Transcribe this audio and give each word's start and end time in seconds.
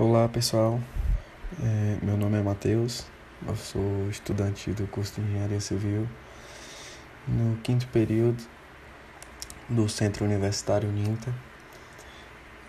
Olá 0.00 0.28
pessoal, 0.28 0.80
é, 1.60 1.98
meu 2.00 2.16
nome 2.16 2.38
é 2.38 2.40
Matheus, 2.40 3.04
eu 3.44 3.56
sou 3.56 4.08
estudante 4.08 4.70
do 4.70 4.86
curso 4.86 5.20
de 5.20 5.26
Engenharia 5.26 5.60
Civil. 5.60 6.08
No 7.26 7.56
quinto 7.62 7.84
período 7.88 8.40
do 9.68 9.88
Centro 9.88 10.24
Universitário 10.24 10.88
Ninta 10.88 11.34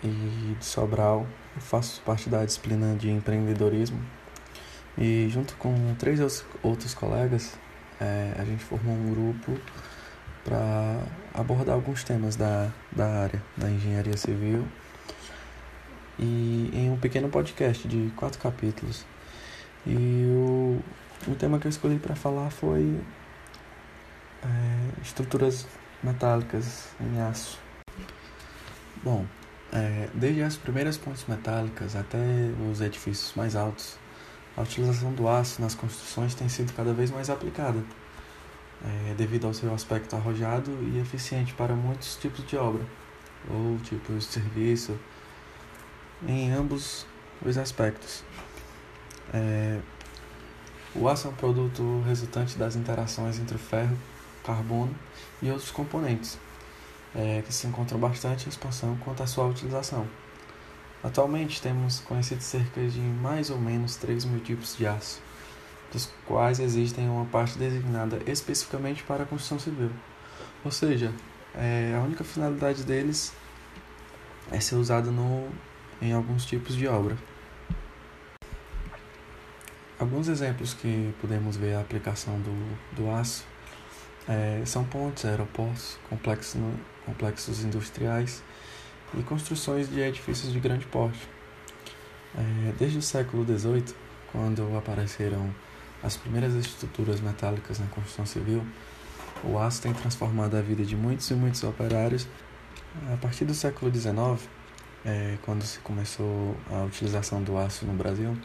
e 0.02 0.56
de 0.58 0.64
Sobral. 0.64 1.24
Eu 1.54 1.62
faço 1.62 2.02
parte 2.02 2.28
da 2.28 2.44
disciplina 2.44 2.96
de 2.96 3.08
empreendedorismo. 3.08 4.04
E 4.98 5.28
junto 5.30 5.54
com 5.54 5.94
três 6.00 6.18
outros 6.64 6.94
colegas 6.94 7.56
é, 8.00 8.34
a 8.40 8.44
gente 8.44 8.64
formou 8.64 8.92
um 8.92 9.08
grupo 9.08 9.56
para 10.42 10.98
abordar 11.32 11.76
alguns 11.76 12.02
temas 12.02 12.34
da, 12.34 12.72
da 12.90 13.06
área 13.06 13.40
da 13.56 13.70
engenharia 13.70 14.16
civil 14.16 14.66
e 16.20 16.70
em 16.74 16.90
um 16.90 16.98
pequeno 16.98 17.30
podcast 17.30 17.88
de 17.88 18.12
quatro 18.14 18.38
capítulos. 18.38 19.06
E 19.86 20.26
o, 20.28 20.78
o 21.26 21.34
tema 21.34 21.58
que 21.58 21.66
eu 21.66 21.70
escolhi 21.70 21.98
para 21.98 22.14
falar 22.14 22.50
foi 22.50 23.00
é, 24.42 25.02
estruturas 25.02 25.66
metálicas 26.02 26.88
em 27.00 27.20
aço. 27.22 27.58
Bom, 29.02 29.24
é, 29.72 30.10
desde 30.12 30.42
as 30.42 30.56
primeiras 30.58 30.98
pontes 30.98 31.24
metálicas 31.26 31.96
até 31.96 32.18
os 32.70 32.82
edifícios 32.82 33.32
mais 33.34 33.56
altos, 33.56 33.96
a 34.56 34.62
utilização 34.62 35.12
do 35.14 35.26
aço 35.26 35.62
nas 35.62 35.74
construções 35.74 36.34
tem 36.34 36.48
sido 36.50 36.74
cada 36.74 36.92
vez 36.92 37.10
mais 37.10 37.30
aplicada, 37.30 37.82
é, 38.84 39.14
devido 39.14 39.46
ao 39.46 39.54
seu 39.54 39.72
aspecto 39.72 40.14
arrojado 40.16 40.70
e 40.82 40.98
eficiente 40.98 41.54
para 41.54 41.74
muitos 41.74 42.16
tipos 42.16 42.46
de 42.46 42.58
obra, 42.58 42.84
ou 43.48 43.78
tipos 43.78 44.26
de 44.26 44.32
serviço, 44.32 44.98
em 46.26 46.52
ambos 46.52 47.06
os 47.44 47.56
aspectos. 47.56 48.22
É, 49.32 49.80
o 50.94 51.08
aço 51.08 51.28
é 51.28 51.30
um 51.30 51.34
produto 51.34 52.02
resultante 52.06 52.58
das 52.58 52.76
interações 52.76 53.38
entre 53.38 53.56
ferro, 53.58 53.96
carbono 54.44 54.94
e 55.40 55.50
outros 55.50 55.70
componentes, 55.70 56.38
é, 57.14 57.42
que 57.42 57.52
se 57.52 57.66
encontram 57.66 57.98
bastante 57.98 58.46
em 58.46 58.48
expansão 58.48 58.96
quanto 58.98 59.22
à 59.22 59.26
sua 59.26 59.46
utilização. 59.46 60.06
Atualmente 61.02 61.62
temos 61.62 62.00
conhecido 62.00 62.42
cerca 62.42 62.86
de 62.86 63.00
mais 63.00 63.48
ou 63.48 63.58
menos 63.58 63.96
3 63.96 64.24
mil 64.26 64.40
tipos 64.40 64.76
de 64.76 64.86
aço, 64.86 65.20
dos 65.92 66.10
quais 66.26 66.60
existem 66.60 67.08
uma 67.08 67.24
parte 67.24 67.58
designada 67.58 68.20
especificamente 68.26 69.02
para 69.04 69.22
a 69.22 69.26
construção 69.26 69.58
civil. 69.58 69.90
Ou 70.64 70.70
seja, 70.70 71.12
é, 71.54 71.94
a 71.96 72.04
única 72.04 72.22
finalidade 72.22 72.84
deles 72.84 73.32
é 74.52 74.60
ser 74.60 74.74
usado 74.74 75.10
no 75.10 75.48
em 76.00 76.12
alguns 76.12 76.44
tipos 76.44 76.74
de 76.74 76.86
obra. 76.86 77.16
Alguns 79.98 80.28
exemplos 80.28 80.72
que 80.72 81.14
podemos 81.20 81.56
ver 81.56 81.74
a 81.74 81.80
aplicação 81.80 82.40
do, 82.40 82.96
do 82.96 83.10
aço 83.10 83.44
é, 84.26 84.62
são 84.64 84.84
pontes, 84.84 85.24
aeroportos, 85.24 85.98
complexos, 86.08 86.60
complexos 87.04 87.62
industriais 87.62 88.42
e 89.18 89.22
construções 89.22 89.90
de 89.90 90.00
edifícios 90.00 90.52
de 90.52 90.60
grande 90.60 90.86
porte. 90.86 91.28
É, 92.34 92.72
desde 92.78 92.98
o 92.98 93.02
século 93.02 93.44
XVIII, 93.44 93.94
quando 94.32 94.76
apareceram 94.76 95.54
as 96.02 96.16
primeiras 96.16 96.54
estruturas 96.54 97.20
metálicas 97.20 97.78
na 97.78 97.86
construção 97.86 98.24
civil, 98.24 98.64
o 99.44 99.58
aço 99.58 99.82
tem 99.82 99.92
transformado 99.92 100.56
a 100.56 100.60
vida 100.60 100.84
de 100.84 100.96
muitos 100.96 101.30
e 101.30 101.34
muitos 101.34 101.62
operários. 101.62 102.26
A 103.12 103.16
partir 103.16 103.44
do 103.44 103.54
século 103.54 103.92
XIX, 103.92 104.48
é, 105.04 105.36
quando 105.42 105.62
se 105.62 105.78
começou 105.80 106.56
a 106.70 106.84
utilização 106.84 107.42
do 107.42 107.56
aço 107.56 107.84
no 107.86 107.92
Brasil, 107.92 108.36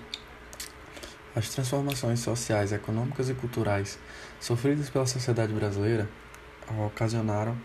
as 1.36 1.50
transformações 1.50 2.20
sociais, 2.22 2.72
econômicas 2.72 3.30
e 3.30 3.34
culturais 3.34 4.00
sofridas 4.40 4.90
pela 4.90 5.06
sociedade 5.06 5.52
brasileira 5.52 6.08
ocasionaram 6.86 7.58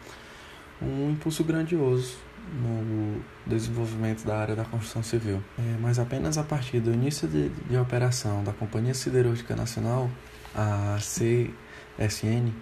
um 0.82 1.10
impulso 1.10 1.44
grandioso 1.44 2.18
no 2.52 3.22
desenvolvimento 3.46 4.24
da 4.24 4.38
área 4.38 4.56
da 4.56 4.64
construção 4.64 5.02
civil. 5.02 5.42
É, 5.58 5.76
mas 5.80 5.98
apenas 5.98 6.36
a 6.38 6.42
partir 6.42 6.80
do 6.80 6.92
início 6.92 7.28
de, 7.28 7.48
de 7.48 7.76
operação 7.76 8.42
da 8.42 8.52
Companhia 8.52 8.94
Siderúrgica 8.94 9.54
Nacional, 9.54 10.10
a 10.54 10.96
CSN, 10.98 12.52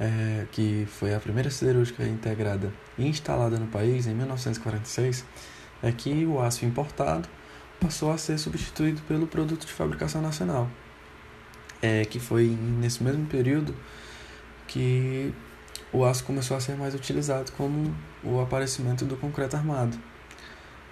é, 0.00 0.46
que 0.52 0.86
foi 0.90 1.14
a 1.14 1.20
primeira 1.20 1.50
siderúrgica 1.50 2.04
integrada 2.04 2.72
e 2.98 3.06
instalada 3.06 3.58
no 3.58 3.66
país 3.66 4.06
em 4.06 4.14
1946, 4.14 5.24
é 5.82 5.92
que 5.92 6.24
o 6.26 6.40
aço 6.40 6.64
importado 6.64 7.28
passou 7.80 8.10
a 8.10 8.18
ser 8.18 8.38
substituído 8.38 9.00
pelo 9.02 9.26
produto 9.26 9.66
de 9.66 9.72
fabricação 9.72 10.22
nacional. 10.22 10.68
É, 11.82 12.04
que 12.04 12.18
foi 12.18 12.46
nesse 12.46 13.02
mesmo 13.02 13.26
período 13.26 13.76
que 14.66 15.32
o 15.92 16.04
aço 16.04 16.24
começou 16.24 16.56
a 16.56 16.60
ser 16.60 16.74
mais 16.74 16.94
utilizado 16.94 17.52
como 17.52 17.94
o 18.24 18.40
aparecimento 18.40 19.04
do 19.04 19.16
concreto 19.16 19.56
armado. 19.56 19.96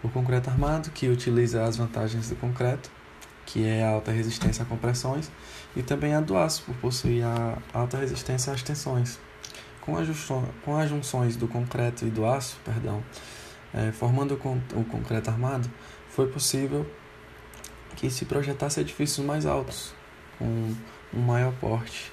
O 0.02 0.08
concreto 0.08 0.50
armado, 0.50 0.90
que 0.90 1.08
utiliza 1.08 1.64
as 1.64 1.78
vantagens 1.78 2.28
do 2.28 2.36
concreto, 2.36 2.90
que 3.54 3.64
é 3.64 3.84
a 3.84 3.90
alta 3.90 4.10
resistência 4.10 4.64
a 4.64 4.66
compressões, 4.66 5.30
e 5.76 5.82
também 5.82 6.12
a 6.12 6.20
do 6.20 6.36
aço, 6.36 6.64
por 6.64 6.74
possuir 6.74 7.24
a 7.24 7.56
alta 7.72 7.96
resistência 7.96 8.52
às 8.52 8.64
tensões. 8.64 9.20
Com, 9.80 9.94
com 10.64 10.76
as 10.76 10.88
junções 10.88 11.36
do 11.36 11.46
concreto 11.46 12.04
e 12.04 12.10
do 12.10 12.26
aço, 12.26 12.58
perdão, 12.64 13.00
é, 13.72 13.92
formando 13.92 14.34
o 14.34 14.84
concreto 14.84 15.30
armado, 15.30 15.70
foi 16.08 16.26
possível 16.26 16.84
que 17.94 18.10
se 18.10 18.24
projetasse 18.24 18.80
edifícios 18.80 19.24
mais 19.24 19.46
altos, 19.46 19.94
com 20.36 20.74
um 21.14 21.20
maior 21.20 21.52
porte. 21.60 22.10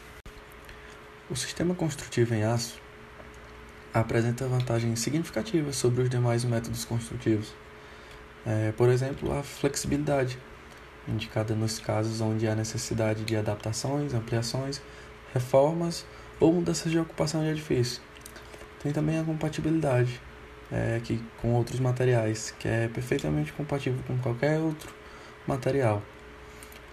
O 1.28 1.36
sistema 1.36 1.74
construtivo 1.74 2.36
em 2.36 2.44
aço 2.44 2.80
apresenta 3.92 4.46
vantagens 4.46 5.00
significativas 5.00 5.76
sobre 5.76 6.04
os 6.04 6.10
demais 6.10 6.46
métodos 6.46 6.86
construtivos. 6.86 7.52
É, 8.46 8.72
por 8.74 8.90
exemplo, 8.90 9.36
a 9.36 9.42
flexibilidade, 9.42 10.38
indicada 11.08 11.56
nos 11.56 11.80
casos 11.80 12.22
onde 12.22 12.48
há 12.48 12.56
necessidade 12.56 13.24
de 13.24 13.36
adaptações, 13.36 14.14
ampliações, 14.14 14.82
reformas 15.34 16.06
ou 16.40 16.54
mudanças 16.54 16.92
de 16.92 17.00
ocupação 17.00 17.42
de 17.42 17.50
edifício. 17.50 18.02
Tem 18.82 18.92
também 18.92 19.20
a 19.20 19.24
compatibilidade 19.24 20.20
é, 20.72 21.00
que, 21.04 21.24
com 21.42 21.54
outros 21.54 21.80
materiais, 21.80 22.54
que 22.58 22.68
é 22.68 22.88
perfeitamente 22.88 23.52
compatível 23.54 24.00
com 24.08 24.18
qualquer 24.20 24.60
outro 24.60 24.94
material, 25.46 26.02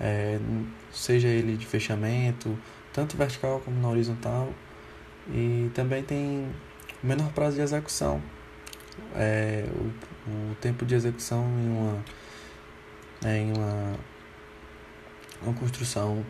é, 0.00 0.38
seja 0.92 1.28
ele 1.28 1.56
de 1.56 1.66
fechamento, 1.66 2.58
tanto 2.92 3.16
vertical 3.16 3.60
como 3.60 3.80
na 3.80 3.88
horizontal, 3.88 4.52
e 5.30 5.70
também 5.74 6.02
tem 6.02 6.48
menor 7.02 7.30
prazo 7.32 7.56
de 7.56 7.62
execução. 7.62 8.22
É, 9.14 9.64
o, 9.70 10.52
o 10.52 10.54
tempo 10.56 10.84
de 10.84 10.94
execução 10.94 11.44
em 11.58 11.68
uma 11.68 12.04
né, 13.22 13.38
em 13.38 13.52
uma, 13.52 13.94
uma 15.42 15.54
construção 15.54 16.24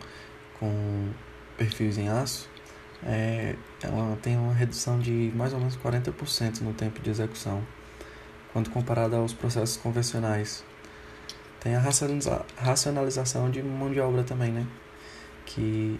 com 0.58 1.10
perfis 1.56 1.98
em 1.98 2.08
aço, 2.08 2.48
é, 3.02 3.54
ela 3.82 4.16
tem 4.16 4.36
uma 4.36 4.52
redução 4.52 4.98
de 4.98 5.32
mais 5.34 5.52
ou 5.52 5.58
menos 5.58 5.76
40% 5.76 6.60
no 6.60 6.72
tempo 6.72 7.00
de 7.00 7.10
execução, 7.10 7.62
quando 8.52 8.70
comparada 8.70 9.16
aos 9.16 9.32
processos 9.32 9.76
convencionais. 9.76 10.64
Tem 11.60 11.74
a 11.74 11.80
racionalização 11.80 13.50
de 13.50 13.62
mão 13.62 13.90
de 13.90 14.00
obra 14.00 14.22
também, 14.22 14.52
né? 14.52 14.66
Que 15.44 15.98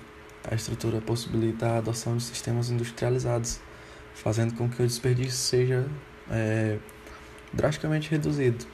a 0.48 0.54
estrutura 0.54 1.00
possibilita 1.00 1.66
a 1.66 1.78
adoção 1.78 2.16
de 2.16 2.22
sistemas 2.22 2.70
industrializados, 2.70 3.60
fazendo 4.14 4.54
com 4.54 4.68
que 4.68 4.82
o 4.82 4.86
desperdício 4.86 5.32
seja 5.32 5.86
é, 6.30 6.78
drasticamente 7.52 8.10
reduzido. 8.10 8.64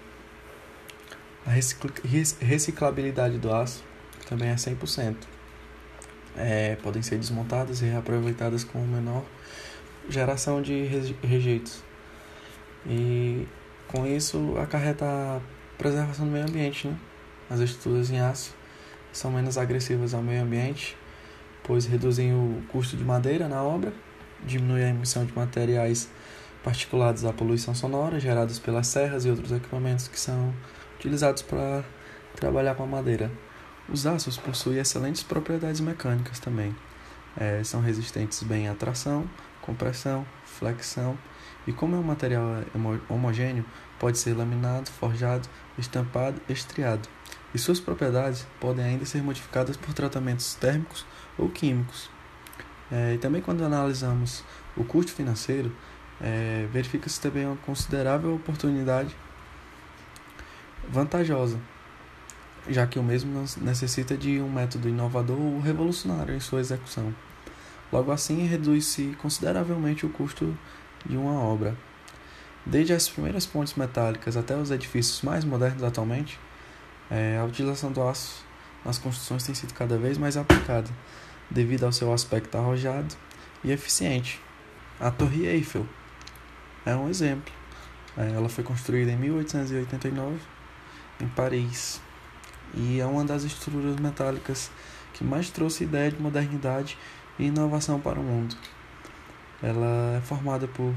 A 1.46 1.50
reciclabilidade 1.50 3.38
do 3.38 3.52
aço 3.52 3.84
também 4.28 4.48
é 4.48 4.54
100%. 4.54 5.16
É, 6.36 6.76
podem 6.76 7.02
ser 7.02 7.16
desmontadas 7.16 7.80
e 7.82 7.84
reaproveitadas 7.84 8.64
com 8.64 8.78
menor 8.80 9.24
geração 10.08 10.62
de 10.62 10.84
rejeitos. 11.22 11.82
E 12.86 13.46
com 13.88 14.06
isso 14.06 14.56
acarreta 14.58 15.04
a 15.04 15.40
preservação 15.76 16.26
do 16.26 16.32
meio 16.32 16.44
ambiente. 16.44 16.88
Né? 16.88 16.96
As 17.50 17.60
estruturas 17.60 18.10
em 18.10 18.18
aço 18.20 18.54
são 19.12 19.30
menos 19.30 19.58
agressivas 19.58 20.14
ao 20.14 20.22
meio 20.22 20.42
ambiente, 20.42 20.96
pois 21.62 21.86
reduzem 21.86 22.32
o 22.32 22.62
custo 22.68 22.96
de 22.96 23.04
madeira 23.04 23.48
na 23.48 23.62
obra, 23.62 23.92
diminuem 24.44 24.84
a 24.84 24.88
emissão 24.88 25.24
de 25.24 25.32
materiais 25.34 26.08
particulados 26.62 27.24
à 27.24 27.32
poluição 27.32 27.74
sonora 27.74 28.18
gerados 28.18 28.58
pelas 28.58 28.86
serras 28.86 29.24
e 29.26 29.30
outros 29.30 29.52
equipamentos 29.52 30.08
que 30.08 30.18
são 30.18 30.52
utilizados 31.04 31.42
para 31.42 31.84
trabalhar 32.34 32.74
com 32.74 32.82
a 32.82 32.86
madeira. 32.86 33.30
Os 33.90 34.06
aços 34.06 34.38
possuem 34.38 34.78
excelentes 34.78 35.22
propriedades 35.22 35.80
mecânicas 35.82 36.38
também. 36.38 36.74
É, 37.36 37.62
são 37.62 37.82
resistentes 37.82 38.42
bem 38.42 38.68
à 38.68 38.74
tração, 38.74 39.28
compressão, 39.60 40.24
flexão 40.46 41.18
e 41.66 41.72
como 41.72 41.94
é 41.94 41.98
um 41.98 42.02
material 42.02 42.62
homogêneo, 43.08 43.66
pode 43.98 44.18
ser 44.18 44.34
laminado, 44.34 44.90
forjado, 44.90 45.46
estampado, 45.78 46.40
estriado, 46.48 47.08
e 47.54 47.58
suas 47.58 47.80
propriedades 47.80 48.46
podem 48.60 48.84
ainda 48.84 49.04
ser 49.04 49.22
modificadas 49.22 49.76
por 49.76 49.92
tratamentos 49.92 50.54
térmicos 50.54 51.04
ou 51.36 51.50
químicos. 51.50 52.10
É, 52.90 53.14
e 53.14 53.18
também 53.18 53.42
quando 53.42 53.64
analisamos 53.64 54.44
o 54.76 54.84
custo 54.84 55.12
financeiro, 55.12 55.74
é, 56.20 56.66
verifica-se 56.70 57.20
também 57.20 57.46
uma 57.46 57.56
considerável 57.56 58.34
oportunidade 58.34 59.14
vantajosa, 60.88 61.58
já 62.68 62.86
que 62.86 62.98
o 62.98 63.02
mesmo 63.02 63.44
necessita 63.60 64.16
de 64.16 64.40
um 64.40 64.50
método 64.50 64.88
inovador 64.88 65.38
ou 65.38 65.60
revolucionário 65.60 66.34
em 66.34 66.40
sua 66.40 66.60
execução. 66.60 67.14
Logo 67.92 68.10
assim, 68.10 68.46
reduz-se 68.46 69.16
consideravelmente 69.20 70.06
o 70.06 70.08
custo 70.08 70.56
de 71.04 71.16
uma 71.16 71.40
obra. 71.40 71.76
Desde 72.66 72.92
as 72.92 73.08
primeiras 73.08 73.44
pontes 73.44 73.74
metálicas 73.74 74.36
até 74.36 74.56
os 74.56 74.70
edifícios 74.70 75.22
mais 75.22 75.44
modernos 75.44 75.82
atualmente, 75.82 76.38
é, 77.10 77.38
a 77.38 77.44
utilização 77.44 77.92
do 77.92 78.02
aço 78.02 78.44
nas 78.84 78.98
construções 78.98 79.44
tem 79.44 79.54
sido 79.54 79.74
cada 79.74 79.98
vez 79.98 80.16
mais 80.16 80.36
aplicada, 80.36 80.90
devido 81.50 81.84
ao 81.84 81.92
seu 81.92 82.12
aspecto 82.12 82.56
arrojado 82.56 83.14
e 83.62 83.70
eficiente. 83.70 84.40
A 84.98 85.10
Torre 85.10 85.46
Eiffel 85.46 85.86
é 86.86 86.96
um 86.96 87.08
exemplo. 87.08 87.52
É, 88.16 88.30
ela 88.30 88.48
foi 88.48 88.64
construída 88.64 89.10
em 89.10 89.16
1889 89.16 90.38
em 91.20 91.28
Paris 91.28 92.00
e 92.76 93.00
é 93.00 93.06
uma 93.06 93.24
das 93.24 93.44
estruturas 93.44 93.96
metálicas 93.96 94.70
que 95.12 95.22
mais 95.22 95.48
trouxe 95.50 95.84
ideia 95.84 96.10
de 96.10 96.20
modernidade 96.20 96.98
e 97.38 97.46
inovação 97.46 98.00
para 98.00 98.18
o 98.18 98.22
mundo. 98.22 98.56
Ela 99.62 100.16
é 100.16 100.20
formada 100.20 100.66
por 100.66 100.92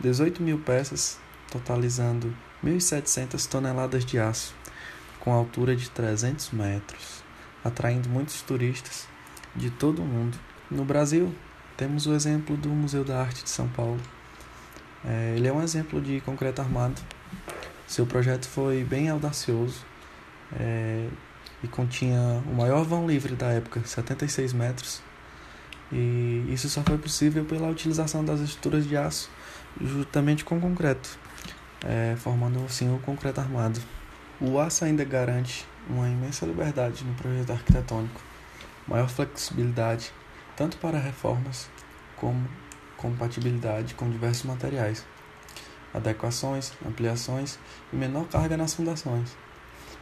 18 0.00 0.42
mil 0.42 0.58
peças, 0.58 1.18
totalizando 1.50 2.34
1.700 2.64 3.46
toneladas 3.48 4.04
de 4.04 4.18
aço, 4.18 4.54
com 5.20 5.32
altura 5.32 5.74
de 5.74 5.88
300 5.90 6.50
metros, 6.50 7.24
atraindo 7.64 8.08
muitos 8.08 8.42
turistas 8.42 9.08
de 9.54 9.70
todo 9.70 10.02
o 10.02 10.04
mundo. 10.04 10.38
No 10.70 10.84
Brasil, 10.84 11.34
temos 11.76 12.06
o 12.06 12.14
exemplo 12.14 12.56
do 12.56 12.68
Museu 12.68 13.04
da 13.04 13.20
Arte 13.20 13.42
de 13.42 13.50
São 13.50 13.68
Paulo. 13.68 14.00
É, 15.04 15.34
ele 15.36 15.48
é 15.48 15.52
um 15.52 15.62
exemplo 15.62 16.00
de 16.00 16.20
concreto 16.20 16.60
armado. 16.60 17.00
Seu 17.86 18.06
projeto 18.06 18.48
foi 18.48 18.84
bem 18.84 19.08
audacioso 19.08 19.84
é, 20.58 21.08
e 21.62 21.68
continha 21.68 22.42
o 22.46 22.54
maior 22.54 22.84
vão 22.84 23.06
livre 23.06 23.34
da 23.34 23.48
época, 23.48 23.80
76 23.84 24.52
metros. 24.52 25.02
E 25.92 26.44
isso 26.48 26.68
só 26.68 26.82
foi 26.82 26.98
possível 26.98 27.44
pela 27.44 27.68
utilização 27.68 28.24
das 28.24 28.40
estruturas 28.40 28.86
de 28.86 28.96
aço 28.96 29.30
juntamente 29.80 30.44
com 30.44 30.60
concreto, 30.60 31.18
é, 31.84 32.16
formando 32.16 32.64
assim 32.64 32.92
o 32.92 32.98
concreto 32.98 33.40
armado. 33.40 33.80
O 34.40 34.58
aço 34.58 34.84
ainda 34.84 35.04
garante 35.04 35.64
uma 35.88 36.08
imensa 36.08 36.44
liberdade 36.44 37.04
no 37.04 37.14
projeto 37.14 37.52
arquitetônico, 37.52 38.20
maior 38.86 39.08
flexibilidade 39.08 40.12
tanto 40.56 40.78
para 40.78 40.98
reformas 40.98 41.68
como 42.16 42.48
compatibilidade 42.96 43.94
com 43.94 44.10
diversos 44.10 44.44
materiais, 44.46 45.04
adequações, 45.96 46.72
ampliações 46.86 47.58
e 47.92 47.96
menor 47.96 48.26
carga 48.28 48.56
nas 48.56 48.74
fundações. 48.74 49.36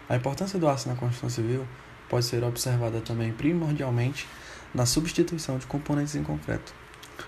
A 0.08 0.16
importância 0.16 0.58
do 0.58 0.68
aço 0.68 0.88
na 0.88 0.96
construção 0.96 1.30
civil 1.30 1.66
pode 2.08 2.26
ser 2.26 2.42
observada 2.44 3.00
também 3.00 3.32
primordialmente 3.32 4.28
na 4.74 4.84
substituição 4.84 5.56
de 5.56 5.66
componentes 5.66 6.14
em 6.14 6.22
concreto, 6.22 6.74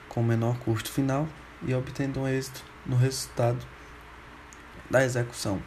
com 0.09 0.23
menor 0.23 0.59
custo 0.59 0.91
final 0.91 1.29
e 1.67 1.75
obtendo 1.75 2.21
um 2.21 2.29
êxito 2.29 2.63
no 2.85 2.97
resultado 2.97 3.65
da 4.91 5.05
execução. 5.05 5.63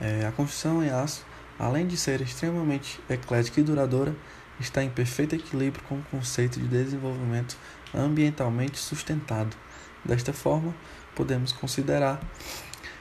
É, 0.00 0.26
a 0.26 0.32
construção 0.32 0.82
em 0.82 0.90
aço, 0.90 1.24
além 1.58 1.86
de 1.86 1.96
ser 1.96 2.20
extremamente 2.22 2.98
eclética 3.08 3.60
e 3.60 3.62
duradoura, 3.62 4.16
está 4.58 4.82
em 4.82 4.90
perfeito 4.90 5.34
equilíbrio 5.34 5.84
com 5.84 5.96
o 5.96 6.02
conceito 6.04 6.58
de 6.58 6.66
desenvolvimento 6.66 7.56
ambientalmente 7.94 8.78
sustentado. 8.78 9.56
Desta 10.04 10.32
forma, 10.32 10.74
podemos 11.14 11.52
considerar 11.52 12.20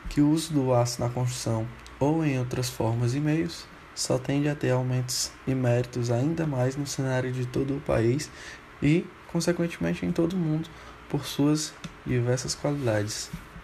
que 0.09 0.21
o 0.21 0.29
uso 0.29 0.53
do 0.53 0.73
aço 0.73 1.01
na 1.01 1.09
construção 1.09 1.67
ou 1.99 2.25
em 2.25 2.39
outras 2.39 2.69
formas 2.69 3.13
e 3.13 3.19
meios 3.19 3.65
só 3.93 4.17
tende 4.17 4.47
a 4.47 4.55
ter 4.55 4.71
aumentos 4.71 5.31
e 5.45 5.53
méritos 5.53 6.09
ainda 6.09 6.47
mais 6.47 6.75
no 6.75 6.87
cenário 6.87 7.31
de 7.31 7.45
todo 7.45 7.77
o 7.77 7.81
país 7.81 8.29
e, 8.81 9.05
consequentemente, 9.31 10.05
em 10.05 10.11
todo 10.11 10.33
o 10.33 10.37
mundo, 10.37 10.69
por 11.09 11.25
suas 11.25 11.73
diversas 12.05 12.55
qualidades. 12.55 13.29